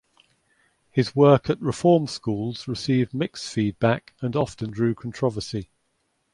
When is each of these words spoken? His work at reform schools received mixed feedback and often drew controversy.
His 0.89 1.15
work 1.15 1.47
at 1.47 1.61
reform 1.61 2.07
schools 2.07 2.67
received 2.67 3.13
mixed 3.13 3.53
feedback 3.53 4.15
and 4.19 4.35
often 4.35 4.71
drew 4.71 4.95
controversy. 4.95 5.69